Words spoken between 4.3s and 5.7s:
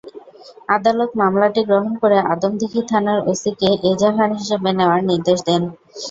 হিসেবে নেওয়ার নির্দেশ দেন।